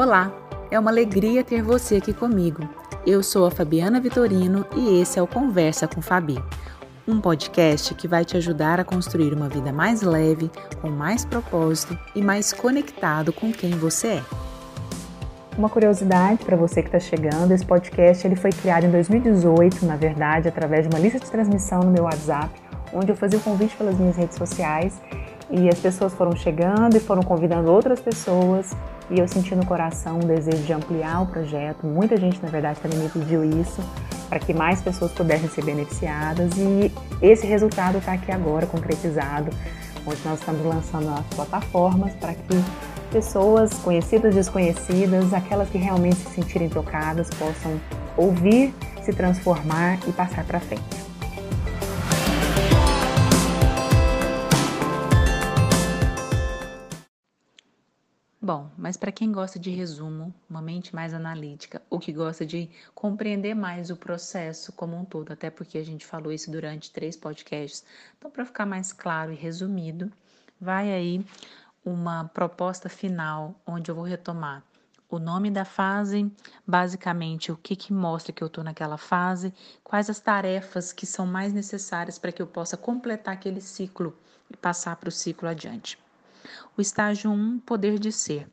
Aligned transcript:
Olá, 0.00 0.32
é 0.70 0.78
uma 0.78 0.90
alegria 0.90 1.44
ter 1.44 1.60
você 1.62 1.96
aqui 1.96 2.14
comigo. 2.14 2.66
Eu 3.06 3.22
sou 3.22 3.44
a 3.44 3.50
Fabiana 3.50 4.00
Vitorino 4.00 4.64
e 4.74 4.98
esse 4.98 5.18
é 5.18 5.22
o 5.22 5.26
Conversa 5.26 5.86
com 5.86 6.00
Fabi, 6.00 6.42
um 7.06 7.20
podcast 7.20 7.94
que 7.94 8.08
vai 8.08 8.24
te 8.24 8.34
ajudar 8.38 8.80
a 8.80 8.84
construir 8.84 9.34
uma 9.34 9.46
vida 9.46 9.74
mais 9.74 10.00
leve, 10.00 10.50
com 10.80 10.88
mais 10.88 11.26
propósito 11.26 11.98
e 12.14 12.22
mais 12.22 12.50
conectado 12.50 13.30
com 13.30 13.52
quem 13.52 13.72
você 13.72 14.06
é. 14.06 14.22
Uma 15.58 15.68
curiosidade 15.68 16.46
para 16.46 16.56
você 16.56 16.80
que 16.80 16.88
está 16.88 16.98
chegando, 16.98 17.52
esse 17.52 17.66
podcast 17.66 18.26
ele 18.26 18.36
foi 18.36 18.52
criado 18.52 18.84
em 18.84 18.90
2018, 18.90 19.84
na 19.84 19.96
verdade, 19.96 20.48
através 20.48 20.88
de 20.88 20.96
uma 20.96 20.98
lista 20.98 21.20
de 21.20 21.30
transmissão 21.30 21.80
no 21.80 21.90
meu 21.90 22.04
WhatsApp, 22.04 22.48
onde 22.94 23.12
eu 23.12 23.16
fazia 23.16 23.38
o 23.38 23.42
convite 23.42 23.76
pelas 23.76 23.98
minhas 23.98 24.16
redes 24.16 24.38
sociais 24.38 24.98
e 25.50 25.68
as 25.68 25.78
pessoas 25.78 26.14
foram 26.14 26.34
chegando 26.34 26.96
e 26.96 27.00
foram 27.00 27.22
convidando 27.22 27.70
outras 27.70 28.00
pessoas 28.00 28.74
e 29.10 29.18
eu 29.18 29.26
senti 29.26 29.54
no 29.54 29.66
coração 29.66 30.16
um 30.16 30.26
desejo 30.26 30.62
de 30.62 30.72
ampliar 30.72 31.22
o 31.22 31.26
projeto. 31.26 31.86
Muita 31.86 32.16
gente, 32.16 32.40
na 32.42 32.48
verdade, 32.48 32.80
também 32.80 32.98
me 32.98 33.08
pediu 33.08 33.44
isso 33.44 33.82
para 34.28 34.38
que 34.38 34.54
mais 34.54 34.80
pessoas 34.80 35.10
pudessem 35.10 35.48
ser 35.48 35.64
beneficiadas 35.64 36.52
e 36.56 36.92
esse 37.20 37.46
resultado 37.46 37.98
está 37.98 38.12
aqui 38.12 38.30
agora 38.30 38.64
concretizado, 38.66 39.50
onde 40.06 40.20
nós 40.24 40.38
estamos 40.38 40.64
lançando 40.64 41.08
as 41.10 41.26
plataformas 41.34 42.14
para 42.14 42.34
que 42.34 42.54
pessoas 43.10 43.74
conhecidas, 43.74 44.34
desconhecidas, 44.34 45.34
aquelas 45.34 45.68
que 45.68 45.78
realmente 45.78 46.16
se 46.16 46.30
sentirem 46.30 46.68
tocadas, 46.68 47.28
possam 47.30 47.80
ouvir, 48.16 48.72
se 49.02 49.12
transformar 49.12 49.98
e 50.06 50.12
passar 50.12 50.44
para 50.44 50.60
frente. 50.60 51.09
Bom, 58.52 58.68
mas 58.76 58.96
para 58.96 59.12
quem 59.12 59.30
gosta 59.30 59.60
de 59.60 59.70
resumo, 59.70 60.34
uma 60.48 60.60
mente 60.60 60.92
mais 60.92 61.14
analítica, 61.14 61.80
ou 61.88 62.00
que 62.00 62.12
gosta 62.12 62.44
de 62.44 62.68
compreender 62.96 63.54
mais 63.54 63.90
o 63.90 63.96
processo 63.96 64.72
como 64.72 64.96
um 64.96 65.04
todo, 65.04 65.32
até 65.32 65.50
porque 65.50 65.78
a 65.78 65.84
gente 65.84 66.04
falou 66.04 66.32
isso 66.32 66.50
durante 66.50 66.90
três 66.90 67.16
podcasts, 67.16 67.84
então 68.18 68.28
para 68.28 68.44
ficar 68.44 68.66
mais 68.66 68.92
claro 68.92 69.30
e 69.30 69.36
resumido, 69.36 70.10
vai 70.60 70.92
aí 70.92 71.24
uma 71.84 72.24
proposta 72.24 72.88
final 72.88 73.54
onde 73.64 73.88
eu 73.88 73.94
vou 73.94 74.02
retomar 74.02 74.64
o 75.08 75.20
nome 75.20 75.48
da 75.48 75.64
fase, 75.64 76.28
basicamente 76.66 77.52
o 77.52 77.56
que, 77.56 77.76
que 77.76 77.92
mostra 77.92 78.32
que 78.32 78.42
eu 78.42 78.48
estou 78.48 78.64
naquela 78.64 78.98
fase, 78.98 79.54
quais 79.84 80.10
as 80.10 80.18
tarefas 80.18 80.92
que 80.92 81.06
são 81.06 81.24
mais 81.24 81.52
necessárias 81.52 82.18
para 82.18 82.32
que 82.32 82.42
eu 82.42 82.48
possa 82.48 82.76
completar 82.76 83.32
aquele 83.32 83.60
ciclo 83.60 84.12
e 84.50 84.56
passar 84.56 84.96
para 84.96 85.08
o 85.08 85.12
ciclo 85.12 85.48
adiante. 85.48 85.96
O 86.76 86.80
estágio 86.80 87.30
1, 87.30 87.60
poder 87.60 87.98
de 87.98 88.10
ser. 88.12 88.48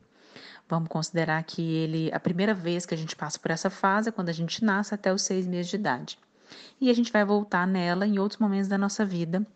Vamos 0.68 0.88
considerar 0.88 1.42
que 1.44 1.62
ele, 1.62 2.10
a 2.12 2.20
primeira 2.20 2.52
vez 2.52 2.84
que 2.84 2.94
a 2.94 2.98
gente 2.98 3.16
passa 3.16 3.38
por 3.38 3.50
essa 3.50 3.70
fase 3.70 4.10
é 4.10 4.12
quando 4.12 4.28
a 4.28 4.32
gente 4.32 4.62
nasce 4.62 4.94
até 4.94 5.12
os 5.12 5.22
seis 5.22 5.46
meses 5.46 5.70
de 5.70 5.76
idade. 5.76 6.18
E 6.80 6.90
a 6.90 6.94
gente 6.94 7.10
vai 7.10 7.24
voltar 7.24 7.66
nela 7.66 8.06
em 8.06 8.18
outros 8.18 8.38
momentos 8.38 8.68
da 8.68 8.76
nossa 8.76 9.04
vida, 9.04 9.46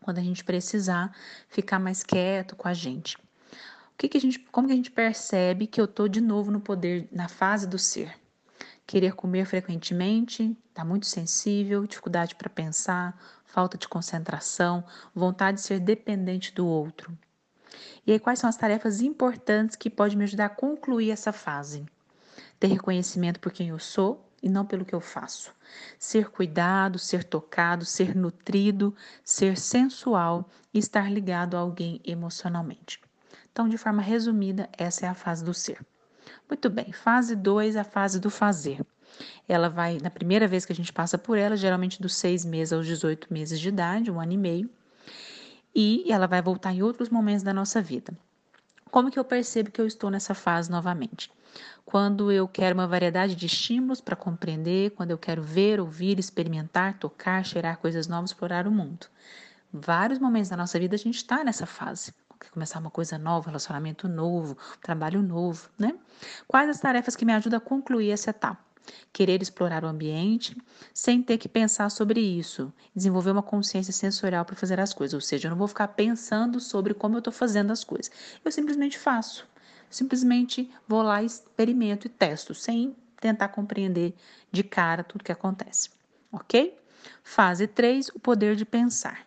quando 0.00 0.18
a 0.18 0.22
gente 0.22 0.44
precisar 0.44 1.12
ficar 1.48 1.78
mais 1.78 2.02
quieto 2.02 2.54
com 2.54 2.68
a 2.68 2.74
gente. 2.74 3.16
O 3.16 3.96
que, 3.96 4.08
que 4.08 4.18
a 4.18 4.20
gente, 4.20 4.38
como 4.38 4.68
que 4.68 4.72
a 4.72 4.76
gente 4.76 4.90
percebe 4.90 5.66
que 5.66 5.80
eu 5.80 5.86
estou 5.86 6.08
de 6.08 6.20
novo 6.20 6.50
no 6.50 6.60
poder, 6.60 7.08
na 7.10 7.28
fase 7.28 7.66
do 7.66 7.78
ser? 7.78 8.14
Querer 8.86 9.14
comer 9.14 9.46
frequentemente, 9.46 10.56
está 10.68 10.84
muito 10.84 11.06
sensível, 11.06 11.86
dificuldade 11.86 12.34
para 12.34 12.50
pensar, 12.50 13.18
falta 13.44 13.78
de 13.78 13.88
concentração, 13.88 14.84
vontade 15.14 15.58
de 15.58 15.62
ser 15.62 15.80
dependente 15.80 16.52
do 16.52 16.66
outro. 16.66 17.16
E 18.06 18.12
aí, 18.12 18.18
quais 18.18 18.38
são 18.38 18.48
as 18.48 18.56
tarefas 18.56 19.00
importantes 19.00 19.76
que 19.76 19.88
podem 19.88 20.16
me 20.18 20.24
ajudar 20.24 20.46
a 20.46 20.50
concluir 20.50 21.10
essa 21.10 21.32
fase? 21.32 21.84
Ter 22.60 22.68
reconhecimento 22.68 23.40
por 23.40 23.52
quem 23.52 23.68
eu 23.68 23.78
sou 23.78 24.28
e 24.42 24.48
não 24.48 24.66
pelo 24.66 24.84
que 24.84 24.94
eu 24.94 25.00
faço. 25.00 25.52
Ser 25.98 26.28
cuidado, 26.30 26.98
ser 26.98 27.24
tocado, 27.24 27.84
ser 27.84 28.14
nutrido, 28.14 28.94
ser 29.24 29.56
sensual 29.56 30.48
e 30.72 30.78
estar 30.78 31.10
ligado 31.10 31.56
a 31.56 31.60
alguém 31.60 32.00
emocionalmente. 32.04 33.00
Então, 33.50 33.68
de 33.68 33.78
forma 33.78 34.02
resumida, 34.02 34.68
essa 34.76 35.06
é 35.06 35.08
a 35.08 35.14
fase 35.14 35.42
do 35.42 35.54
ser. 35.54 35.80
Muito 36.48 36.68
bem, 36.68 36.92
fase 36.92 37.34
2, 37.34 37.76
a 37.76 37.84
fase 37.84 38.20
do 38.20 38.28
fazer. 38.28 38.84
Ela 39.48 39.70
vai, 39.70 39.98
na 40.02 40.10
primeira 40.10 40.46
vez 40.46 40.66
que 40.66 40.72
a 40.72 40.76
gente 40.76 40.92
passa 40.92 41.16
por 41.16 41.38
ela, 41.38 41.56
geralmente 41.56 42.02
dos 42.02 42.14
6 42.16 42.44
meses 42.44 42.72
aos 42.72 42.86
18 42.86 43.32
meses 43.32 43.58
de 43.58 43.68
idade, 43.68 44.10
um 44.10 44.20
ano 44.20 44.32
e 44.32 44.36
meio 44.36 44.70
e 45.74 46.04
ela 46.10 46.26
vai 46.26 46.40
voltar 46.40 46.72
em 46.72 46.82
outros 46.82 47.08
momentos 47.08 47.42
da 47.42 47.52
nossa 47.52 47.82
vida. 47.82 48.16
Como 48.90 49.10
que 49.10 49.18
eu 49.18 49.24
percebo 49.24 49.72
que 49.72 49.80
eu 49.80 49.86
estou 49.86 50.08
nessa 50.08 50.34
fase 50.34 50.70
novamente? 50.70 51.30
Quando 51.84 52.30
eu 52.30 52.46
quero 52.46 52.74
uma 52.74 52.86
variedade 52.86 53.34
de 53.34 53.46
estímulos 53.46 54.00
para 54.00 54.14
compreender, 54.14 54.90
quando 54.92 55.10
eu 55.10 55.18
quero 55.18 55.42
ver, 55.42 55.80
ouvir, 55.80 56.18
experimentar, 56.18 56.98
tocar, 56.98 57.44
cheirar 57.44 57.78
coisas 57.78 58.06
novas, 58.06 58.30
explorar 58.30 58.66
o 58.66 58.70
mundo. 58.70 59.06
Vários 59.72 60.18
momentos 60.18 60.50
da 60.50 60.56
nossa 60.56 60.78
vida 60.78 60.94
a 60.94 60.98
gente 60.98 61.16
está 61.16 61.42
nessa 61.42 61.66
fase. 61.66 62.14
Quer 62.40 62.50
começar 62.50 62.78
uma 62.78 62.90
coisa 62.90 63.18
nova, 63.18 63.46
relacionamento 63.46 64.08
novo, 64.08 64.56
trabalho 64.80 65.22
novo, 65.22 65.68
né? 65.78 65.96
Quais 66.46 66.68
as 66.68 66.80
tarefas 66.80 67.16
que 67.16 67.24
me 67.24 67.32
ajudam 67.32 67.58
a 67.58 67.60
concluir 67.60 68.10
essa 68.10 68.30
etapa? 68.30 68.62
Querer 69.12 69.40
explorar 69.42 69.84
o 69.84 69.88
ambiente 69.88 70.56
sem 70.92 71.22
ter 71.22 71.38
que 71.38 71.48
pensar 71.48 71.90
sobre 71.90 72.20
isso, 72.20 72.72
desenvolver 72.94 73.30
uma 73.30 73.42
consciência 73.42 73.92
sensorial 73.92 74.44
para 74.44 74.56
fazer 74.56 74.80
as 74.80 74.92
coisas. 74.92 75.14
Ou 75.14 75.20
seja, 75.20 75.46
eu 75.46 75.50
não 75.50 75.58
vou 75.58 75.68
ficar 75.68 75.88
pensando 75.88 76.60
sobre 76.60 76.94
como 76.94 77.16
eu 77.16 77.18
estou 77.18 77.32
fazendo 77.32 77.70
as 77.70 77.84
coisas. 77.84 78.10
Eu 78.44 78.50
simplesmente 78.50 78.98
faço. 78.98 79.46
Simplesmente 79.90 80.70
vou 80.88 81.02
lá, 81.02 81.22
experimento 81.22 82.06
e 82.06 82.10
testo, 82.10 82.54
sem 82.54 82.96
tentar 83.20 83.48
compreender 83.48 84.14
de 84.50 84.62
cara 84.62 85.04
tudo 85.04 85.24
que 85.24 85.32
acontece. 85.32 85.90
Ok? 86.32 86.76
Fase 87.22 87.66
3, 87.66 88.08
o 88.08 88.18
poder 88.18 88.56
de 88.56 88.64
pensar 88.64 89.24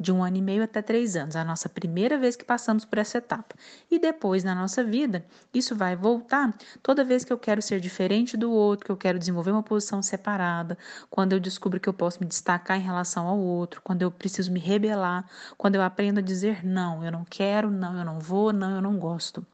de 0.00 0.10
um 0.10 0.24
ano 0.24 0.38
e 0.38 0.40
meio 0.40 0.62
até 0.62 0.80
três 0.80 1.14
anos, 1.14 1.36
a 1.36 1.44
nossa 1.44 1.68
primeira 1.68 2.18
vez 2.18 2.34
que 2.34 2.44
passamos 2.44 2.86
por 2.86 2.98
essa 2.98 3.18
etapa. 3.18 3.54
E 3.90 3.98
depois, 3.98 4.42
na 4.42 4.54
nossa 4.54 4.82
vida, 4.82 5.22
isso 5.52 5.76
vai 5.76 5.94
voltar 5.94 6.56
toda 6.82 7.04
vez 7.04 7.22
que 7.22 7.32
eu 7.32 7.38
quero 7.38 7.60
ser 7.60 7.80
diferente 7.80 8.34
do 8.34 8.50
outro, 8.50 8.86
que 8.86 8.92
eu 8.92 8.96
quero 8.96 9.18
desenvolver 9.18 9.50
uma 9.50 9.62
posição 9.62 10.02
separada, 10.02 10.78
quando 11.10 11.34
eu 11.34 11.40
descubro 11.40 11.78
que 11.78 11.88
eu 11.88 11.92
posso 11.92 12.18
me 12.18 12.26
destacar 12.26 12.78
em 12.78 12.82
relação 12.82 13.28
ao 13.28 13.38
outro, 13.38 13.82
quando 13.82 14.00
eu 14.00 14.10
preciso 14.10 14.50
me 14.50 14.58
rebelar, 14.58 15.28
quando 15.58 15.74
eu 15.74 15.82
aprendo 15.82 16.20
a 16.20 16.22
dizer 16.22 16.64
não, 16.64 17.04
eu 17.04 17.12
não 17.12 17.24
quero, 17.24 17.70
não, 17.70 17.98
eu 17.98 18.04
não 18.04 18.18
vou, 18.18 18.52
não, 18.54 18.76
eu 18.76 18.80
não 18.80 18.98
gosto. 18.98 19.44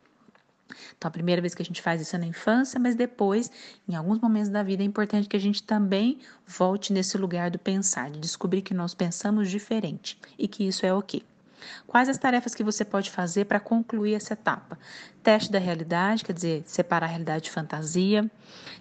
Então, 0.97 1.09
a 1.09 1.13
primeira 1.13 1.41
vez 1.41 1.55
que 1.55 1.63
a 1.63 1.65
gente 1.65 1.81
faz 1.81 2.01
isso 2.01 2.17
é 2.17 2.19
na 2.19 2.27
infância, 2.27 2.79
mas 2.81 2.95
depois, 2.95 3.51
em 3.89 3.95
alguns 3.95 4.19
momentos 4.19 4.49
da 4.49 4.63
vida, 4.63 4.83
é 4.83 4.87
importante 4.87 5.29
que 5.29 5.37
a 5.37 5.41
gente 5.41 5.63
também 5.63 6.19
volte 6.47 6.93
nesse 6.93 7.17
lugar 7.17 7.51
do 7.51 7.59
pensar, 7.59 8.11
de 8.11 8.19
descobrir 8.19 8.63
que 8.63 8.75
nós 8.75 8.95
pensamos 8.95 9.51
diferente 9.51 10.19
e 10.39 10.49
que 10.49 10.67
isso 10.67 10.85
é 10.85 10.93
ok. 10.93 11.23
Quais 11.87 12.09
as 12.09 12.19
tarefas 12.19 12.55
que 12.55 12.63
você 12.63 12.85
pode 12.85 13.11
fazer 13.11 13.47
para 13.47 13.61
concluir 13.61 14.15
essa 14.15 14.35
etapa? 14.35 14.79
Teste 15.23 15.51
da 15.51 15.59
realidade, 15.59 16.25
quer 16.25 16.33
dizer, 16.33 16.63
separar 16.67 17.07
a 17.07 17.11
realidade 17.11 17.45
de 17.45 17.51
fantasia, 17.51 18.31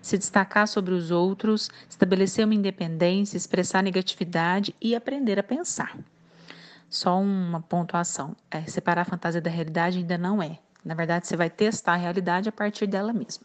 se 0.01 0.17
destacar 0.17 0.67
sobre 0.67 0.93
os 0.93 1.11
outros, 1.11 1.69
estabelecer 1.89 2.45
uma 2.45 2.53
independência, 2.53 3.37
expressar 3.37 3.81
negatividade 3.81 4.75
e 4.81 4.95
aprender 4.95 5.39
a 5.39 5.43
pensar. 5.43 5.97
Só 6.89 7.19
uma 7.19 7.61
pontuação: 7.61 8.35
é, 8.51 8.61
separar 8.63 9.01
a 9.01 9.05
fantasia 9.05 9.41
da 9.41 9.49
realidade 9.49 9.99
ainda 9.99 10.17
não 10.17 10.41
é. 10.41 10.59
Na 10.85 10.93
verdade, 10.93 11.27
você 11.27 11.35
vai 11.35 11.49
testar 11.49 11.93
a 11.93 11.97
realidade 11.97 12.47
a 12.47 12.51
partir 12.51 12.85
dela 12.85 13.11
mesma. 13.11 13.43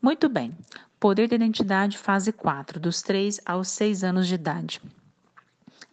Muito 0.00 0.30
bem. 0.30 0.56
Poder 0.98 1.28
da 1.28 1.36
identidade, 1.36 1.98
fase 1.98 2.32
4, 2.32 2.80
dos 2.80 3.02
3 3.02 3.38
aos 3.44 3.68
6 3.68 4.02
anos 4.02 4.26
de 4.26 4.34
idade. 4.34 4.80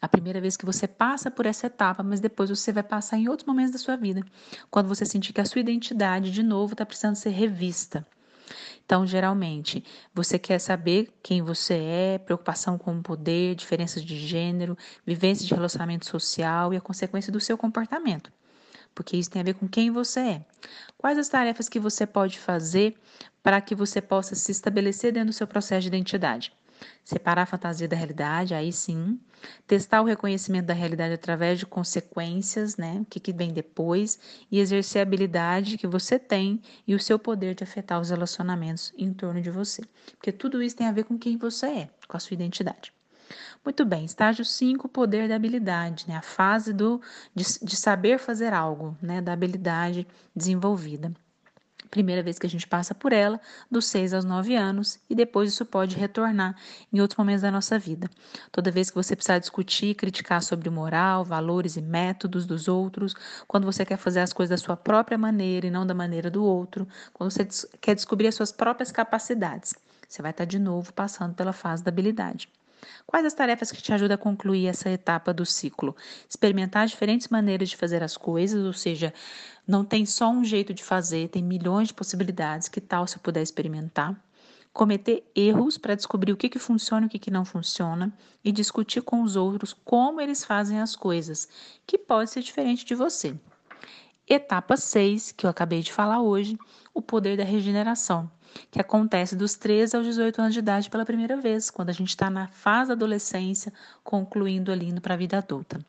A 0.02 0.08
primeira 0.08 0.40
vez 0.40 0.56
que 0.56 0.66
você 0.66 0.88
passa 0.88 1.30
por 1.30 1.46
essa 1.46 1.68
etapa, 1.68 2.02
mas 2.02 2.22
depois 2.22 2.50
você 2.50 2.72
vai 2.72 2.84
passar 2.84 3.18
em 3.18 3.28
outros 3.28 3.46
momentos 3.46 3.74
da 3.74 3.78
sua 3.78 3.98
vida, 3.98 4.24
quando 4.72 4.88
você 4.88 5.06
sentir 5.06 5.34
que 5.34 5.42
a 5.42 5.46
sua 5.46 5.60
identidade, 5.60 6.32
de 6.32 6.42
novo, 6.42 6.74
está 6.74 6.86
precisando 6.86 7.16
ser 7.16 7.32
revista. 7.32 8.08
Então, 8.86 9.06
geralmente, 9.06 9.84
você 10.14 10.40
quer 10.40 10.58
saber 10.58 11.14
quem 11.22 11.42
você 11.42 11.74
é, 11.76 12.18
preocupação 12.18 12.78
com 12.78 12.98
o 12.98 13.04
poder, 13.04 13.56
diferenças 13.56 14.04
de 14.04 14.18
gênero, 14.18 14.78
vivência 15.06 15.46
de 15.46 15.54
relacionamento 15.54 16.08
social 16.08 16.74
e 16.74 16.78
a 16.78 16.82
consequência 16.82 17.32
do 17.32 17.42
seu 17.42 17.58
comportamento 17.58 18.32
porque 18.94 19.18
isso 19.18 19.30
tem 19.30 19.42
a 19.42 19.46
ver 19.46 19.54
com 19.54 19.68
quem 19.68 19.92
você 19.92 20.20
é. 20.20 20.46
Quais 20.98 21.18
as 21.18 21.30
tarefas 21.30 21.70
que 21.70 21.80
você 21.80 22.06
pode 22.06 22.40
fazer 22.40 22.96
para 23.42 23.62
que 23.62 23.74
você 23.74 24.02
possa 24.02 24.36
se 24.36 24.52
estabelecer 24.52 25.14
dentro 25.14 25.30
do 25.30 25.34
seu 25.34 25.48
processo 25.48 25.82
de 25.82 25.88
identidade? 25.88 26.54
Separar 27.04 27.44
a 27.44 27.46
fantasia 27.46 27.88
da 27.88 27.96
realidade, 27.96 28.54
aí 28.54 28.72
sim. 28.72 29.20
Testar 29.68 30.02
o 30.02 30.06
reconhecimento 30.06 30.66
da 30.66 30.74
realidade 30.74 31.14
através 31.14 31.60
de 31.60 31.66
consequências, 31.66 32.78
né? 32.78 33.00
O 33.02 33.06
que, 33.06 33.20
que 33.20 33.34
vem 33.34 33.52
depois. 33.54 34.20
E 34.52 34.60
exercer 34.60 35.00
a 35.00 35.04
habilidade 35.04 35.78
que 35.78 35.88
você 35.88 36.20
tem 36.20 36.62
e 36.88 36.96
o 36.96 37.00
seu 37.00 37.18
poder 37.18 37.56
de 37.56 37.64
afetar 37.64 38.00
os 38.00 38.10
relacionamentos 38.10 38.94
em 38.98 39.14
torno 39.14 39.42
de 39.42 39.50
você. 39.50 39.82
Porque 40.18 40.32
tudo 40.32 40.62
isso 40.62 40.76
tem 40.76 40.88
a 40.88 40.92
ver 40.92 41.04
com 41.04 41.18
quem 41.18 41.38
você 41.38 41.66
é, 41.68 41.90
com 42.08 42.16
a 42.16 42.20
sua 42.20 42.36
identidade. 42.36 42.94
Muito 43.64 43.86
bem, 43.86 44.06
estágio 44.06 44.44
5, 44.44 44.88
poder 44.90 45.28
da 45.28 45.36
habilidade, 45.36 46.06
né? 46.08 46.16
a 46.16 46.22
fase 46.22 46.74
do, 46.74 47.02
de, 47.36 47.44
de 47.62 47.76
saber 47.76 48.20
fazer 48.20 48.54
algo, 48.54 48.98
né? 49.02 49.22
da 49.22 49.34
habilidade 49.34 50.08
desenvolvida. 50.36 51.14
Primeira 51.90 52.22
vez 52.22 52.38
que 52.38 52.46
a 52.46 52.50
gente 52.50 52.68
passa 52.68 52.94
por 52.94 53.12
ela, 53.12 53.42
dos 53.70 53.88
6 53.88 54.14
aos 54.14 54.24
9 54.24 54.56
anos, 54.56 55.00
e 55.10 55.16
depois 55.16 55.52
isso 55.52 55.66
pode 55.66 55.96
retornar 55.96 56.56
em 56.94 57.02
outros 57.02 57.18
momentos 57.18 57.42
da 57.42 57.50
nossa 57.50 57.80
vida. 57.80 58.08
Toda 58.52 58.70
vez 58.70 58.92
que 58.92 58.96
você 58.96 59.16
precisar 59.16 59.40
discutir, 59.40 59.96
criticar 59.96 60.44
sobre 60.44 60.70
moral, 60.70 61.26
valores 61.26 61.78
e 61.78 61.82
métodos 61.82 62.46
dos 62.46 62.68
outros, 62.68 63.16
quando 63.48 63.66
você 63.66 63.84
quer 63.84 63.98
fazer 63.98 64.20
as 64.20 64.32
coisas 64.32 64.60
da 64.60 64.64
sua 64.64 64.78
própria 64.78 65.18
maneira 65.18 65.66
e 65.66 65.72
não 65.72 65.86
da 65.86 65.96
maneira 65.96 66.30
do 66.30 66.44
outro, 66.44 66.88
quando 67.12 67.32
você 67.32 67.48
quer 67.82 67.96
descobrir 67.96 68.28
as 68.28 68.36
suas 68.36 68.52
próprias 68.52 68.92
capacidades, 68.92 69.74
você 70.08 70.22
vai 70.22 70.30
estar 70.30 70.46
de 70.46 70.60
novo 70.60 70.94
passando 70.94 71.34
pela 71.34 71.54
fase 71.54 71.84
da 71.84 71.90
habilidade. 71.90 72.50
Quais 73.06 73.26
as 73.26 73.34
tarefas 73.34 73.72
que 73.72 73.82
te 73.82 73.94
ajudam 73.94 74.16
a 74.16 74.18
concluir 74.18 74.68
essa 74.68 74.90
etapa 74.90 75.34
do 75.34 75.46
ciclo? 75.46 75.96
Experimentar 76.30 76.88
diferentes 76.88 77.28
maneiras 77.28 77.70
de 77.70 77.78
fazer 77.78 78.04
as 78.04 78.16
coisas, 78.16 78.66
ou 78.66 78.74
seja, 78.74 79.14
não 79.68 79.84
tem 79.84 80.06
só 80.06 80.30
um 80.30 80.44
jeito 80.44 80.74
de 80.74 80.84
fazer, 80.84 81.30
tem 81.30 81.44
milhões 81.44 81.90
de 81.90 81.94
possibilidades. 81.94 82.68
Que 82.68 82.80
tal 82.80 83.08
se 83.08 83.18
eu 83.18 83.22
puder 83.22 83.42
experimentar? 83.42 84.16
Cometer 84.72 85.30
erros 85.36 85.78
para 85.78 85.96
descobrir 85.96 86.32
o 86.32 86.38
que, 86.38 86.50
que 86.50 86.60
funciona 86.60 87.06
e 87.06 87.08
o 87.08 87.10
que, 87.10 87.20
que 87.20 87.32
não 87.32 87.44
funciona 87.44 88.14
e 88.44 88.52
discutir 88.52 89.02
com 89.02 89.24
os 89.24 89.36
outros 89.36 89.74
como 89.74 90.22
eles 90.22 90.46
fazem 90.46 90.80
as 90.80 90.96
coisas, 90.96 91.48
que 91.88 91.98
pode 91.98 92.30
ser 92.30 92.42
diferente 92.42 92.86
de 92.86 92.96
você. 92.96 93.36
Etapa 94.28 94.78
6, 94.78 95.32
que 95.32 95.46
eu 95.46 95.50
acabei 95.50 95.82
de 95.82 95.92
falar 95.92 96.22
hoje, 96.22 96.58
o 96.94 97.02
poder 97.02 97.36
da 97.36 97.44
regeneração 97.44 98.32
que 98.72 98.80
acontece 98.80 99.36
dos 99.36 99.56
13 99.56 99.96
aos 99.96 100.06
18 100.06 100.42
anos 100.42 100.54
de 100.54 100.60
idade 100.60 100.90
pela 100.90 101.06
primeira 101.06 101.38
vez, 101.38 101.70
quando 101.70 101.90
a 101.90 101.94
gente 101.94 102.10
está 102.10 102.30
na 102.30 102.48
fase 102.48 102.90
da 102.90 102.94
adolescência, 102.94 103.74
concluindo 104.04 104.72
ali 104.72 104.90
indo 104.90 105.02
para 105.02 105.14
a 105.14 105.18
vida 105.18 105.38
adulta. 105.38 105.80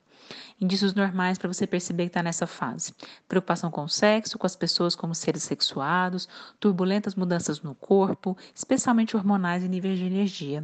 Indícios 0.61 0.95
normais 0.95 1.39
para 1.39 1.49
você 1.49 1.67
perceber 1.67 2.05
que 2.05 2.11
está 2.11 2.23
nessa 2.23 2.47
fase: 2.47 2.95
preocupação 3.29 3.71
com 3.71 3.85
o 3.85 3.89
sexo, 3.89 4.39
com 4.39 4.47
as 4.47 4.55
pessoas 4.55 4.95
como 4.95 5.15
seres 5.15 5.43
sexuados, 5.43 6.29
turbulentas 6.59 7.15
mudanças 7.15 7.63
no 7.63 7.75
corpo, 7.75 8.37
especialmente 8.55 9.17
hormonais 9.17 9.65
e 9.65 9.69
níveis 9.69 9.99
de 9.99 10.05
energia. 10.05 10.63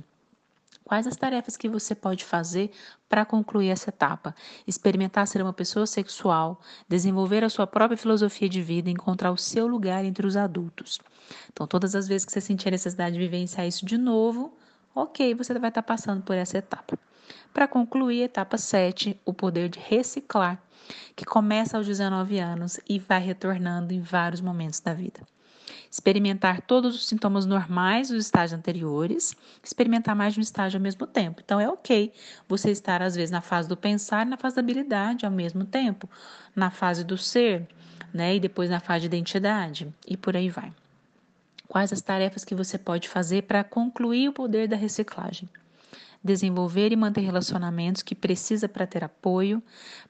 Quais 0.87 1.05
as 1.05 1.17
tarefas 1.17 1.57
que 1.57 1.69
você 1.69 1.97
pode 1.97 2.25
fazer 2.25 2.71
para 3.09 3.25
concluir 3.25 3.71
essa 3.71 3.89
etapa? 3.89 4.33
Experimentar 4.69 5.27
ser 5.27 5.43
uma 5.43 5.53
pessoa 5.53 5.85
sexual, 5.85 6.61
desenvolver 6.89 7.43
a 7.43 7.49
sua 7.49 7.67
própria 7.67 7.97
filosofia 7.97 8.49
de 8.49 8.63
vida, 8.63 8.89
encontrar 8.89 9.33
o 9.33 9.37
seu 9.37 9.67
lugar 9.67 10.05
entre 10.05 10.25
os 10.25 10.37
adultos. 10.37 11.01
Então, 11.53 11.67
todas 11.67 11.97
as 11.97 12.07
vezes 12.07 12.25
que 12.25 12.31
você 12.31 12.41
sentir 12.41 12.69
a 12.69 12.71
necessidade 12.71 13.15
de 13.15 13.19
vivenciar 13.19 13.67
isso 13.67 13.85
de 13.85 13.99
novo, 13.99 14.57
ok, 14.95 15.35
você 15.35 15.59
vai 15.59 15.71
estar 15.71 15.83
passando 15.83 16.23
por 16.23 16.37
essa 16.37 16.59
etapa. 16.59 16.97
Para 17.53 17.67
concluir, 17.67 18.23
etapa 18.23 18.57
7, 18.57 19.21
o 19.25 19.35
poder 19.35 19.69
de 19.69 19.81
reciclar, 19.81 20.63
que 21.17 21.25
começa 21.25 21.77
aos 21.77 21.85
19 21.89 22.39
anos 22.39 22.79
e 22.89 23.01
vai 23.01 23.19
retornando 23.19 23.93
em 23.93 24.01
vários 24.01 24.41
momentos 24.41 24.79
da 24.79 24.95
vida 24.95 25.21
experimentar 25.91 26.61
todos 26.61 26.95
os 26.95 27.09
sintomas 27.09 27.47
normais 27.47 28.09
dos 28.09 28.25
estágios 28.25 28.59
anteriores, 28.59 29.37
experimentar 29.63 30.15
mais 30.15 30.35
de 30.35 30.41
um 30.41 30.43
estágio 30.43 30.79
ao 30.79 30.83
mesmo 30.83 31.07
tempo. 31.07 31.41
Então 31.45 31.61
é 31.61 31.69
ok 31.69 32.13
você 32.49 32.71
estar 32.71 33.03
às 33.03 33.15
vezes 33.15 33.31
na 33.31 33.41
fase 33.41 33.69
do 33.69 33.77
pensar 33.77 34.27
e 34.27 34.31
na 34.31 34.37
fase 34.37 34.57
da 34.57 34.61
habilidade 34.61 35.25
ao 35.25 35.33
mesmo 35.33 35.65
tempo, 35.65 36.09
na 36.55 36.71
fase 36.71 37.05
do 37.05 37.17
ser, 37.17 37.67
né, 38.13 38.37
e 38.37 38.41
depois 38.41 38.71
na 38.71 38.81
fase 38.81 39.01
de 39.01 39.07
identidade 39.07 39.93
e 40.07 40.17
por 40.17 40.37
aí 40.37 40.49
vai. 40.49 40.73
Quais 41.69 41.93
as 41.93 42.01
tarefas 42.01 42.45
que 42.45 42.55
você 42.55 42.79
pode 42.79 43.09
fazer 43.09 43.43
para 43.43 43.65
concluir 43.65 44.29
o 44.29 44.33
poder 44.33 44.69
da 44.69 44.77
reciclagem? 44.77 45.49
desenvolver 46.27 46.93
e 46.93 46.97
manter 46.97 47.21
relacionamentos 47.21 48.03
que 48.03 48.15
precisa 48.15 48.69
para 48.69 48.87
ter 48.87 49.05
apoio, 49.05 49.63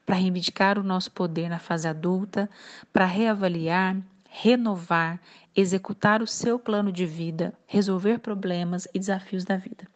para 0.05 0.15
reivindicar 0.15 0.79
o 0.79 0.83
nosso 0.83 1.11
poder 1.11 1.47
na 1.47 1.59
fase 1.59 1.87
adulta, 1.87 2.49
para 2.91 3.05
reavaliar, 3.05 3.95
renovar, 4.29 5.19
executar 5.55 6.21
o 6.21 6.27
seu 6.27 6.59
plano 6.59 6.91
de 6.91 7.05
vida, 7.05 7.53
resolver 7.65 8.19
problemas 8.19 8.87
e 8.93 8.99
desafios 8.99 9.43
da 9.43 9.57
vida. 9.57 9.87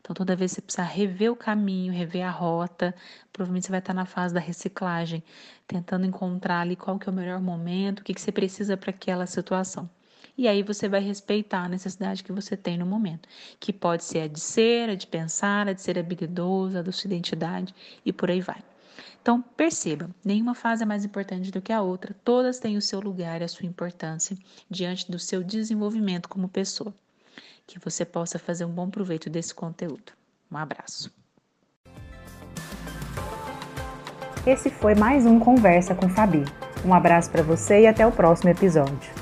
Então, 0.00 0.14
toda 0.14 0.36
vez 0.36 0.52
que 0.52 0.56
você 0.56 0.62
precisar 0.62 0.84
rever 0.84 1.30
o 1.30 1.36
caminho, 1.36 1.92
rever 1.92 2.22
a 2.22 2.30
rota, 2.30 2.94
provavelmente 3.32 3.66
você 3.66 3.70
vai 3.70 3.80
estar 3.80 3.92
na 3.92 4.06
fase 4.06 4.32
da 4.32 4.40
reciclagem, 4.40 5.22
tentando 5.66 6.06
encontrar 6.06 6.60
ali 6.60 6.76
qual 6.76 6.98
que 6.98 7.08
é 7.08 7.12
o 7.12 7.14
melhor 7.14 7.40
momento, 7.40 8.00
o 8.00 8.04
que, 8.04 8.14
que 8.14 8.20
você 8.20 8.32
precisa 8.32 8.76
para 8.76 8.90
aquela 8.90 9.26
situação. 9.26 9.88
E 10.36 10.46
aí 10.46 10.62
você 10.62 10.88
vai 10.88 11.00
respeitar 11.00 11.64
a 11.64 11.68
necessidade 11.68 12.22
que 12.22 12.32
você 12.32 12.56
tem 12.56 12.78
no 12.78 12.86
momento, 12.86 13.28
que 13.58 13.72
pode 13.72 14.04
ser 14.04 14.20
a 14.20 14.28
de 14.28 14.40
ser, 14.40 14.88
a 14.88 14.94
de 14.94 15.06
pensar, 15.06 15.68
a 15.68 15.72
de 15.72 15.82
ser 15.82 15.98
habilidoso, 15.98 16.78
a 16.78 16.82
da 16.82 16.92
sua 16.92 17.08
identidade 17.08 17.74
e 18.04 18.12
por 18.12 18.30
aí 18.30 18.40
vai. 18.40 18.62
Então, 19.28 19.42
perceba, 19.42 20.08
nenhuma 20.24 20.54
fase 20.54 20.82
é 20.82 20.86
mais 20.86 21.04
importante 21.04 21.50
do 21.50 21.60
que 21.60 21.70
a 21.70 21.82
outra, 21.82 22.16
todas 22.24 22.58
têm 22.58 22.78
o 22.78 22.80
seu 22.80 22.98
lugar 22.98 23.42
e 23.42 23.44
a 23.44 23.48
sua 23.48 23.66
importância 23.66 24.34
diante 24.70 25.12
do 25.12 25.18
seu 25.18 25.44
desenvolvimento 25.44 26.30
como 26.30 26.48
pessoa. 26.48 26.94
Que 27.66 27.78
você 27.78 28.06
possa 28.06 28.38
fazer 28.38 28.64
um 28.64 28.70
bom 28.70 28.88
proveito 28.88 29.28
desse 29.28 29.54
conteúdo. 29.54 30.14
Um 30.50 30.56
abraço. 30.56 31.12
Esse 34.46 34.70
foi 34.70 34.94
mais 34.94 35.26
um 35.26 35.38
Conversa 35.38 35.94
com 35.94 36.08
Fabi. 36.08 36.42
Um 36.82 36.94
abraço 36.94 37.30
para 37.30 37.42
você 37.42 37.82
e 37.82 37.86
até 37.86 38.06
o 38.06 38.12
próximo 38.12 38.48
episódio. 38.48 39.17